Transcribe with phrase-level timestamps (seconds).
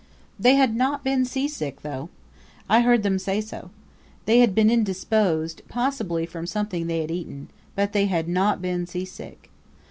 [0.39, 2.09] They had not been seasick, though.
[2.67, 3.69] I heard them say so.
[4.25, 8.87] They had been indisposed, possibly from something they had eaten; but they had not been
[8.87, 9.51] seasick.